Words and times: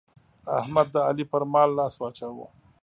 احمد 0.59 0.87
د 0.93 0.95
علي 1.07 1.25
پر 1.31 1.43
مال 1.53 1.69
لاس 1.77 1.93
واچاوو. 1.97 2.45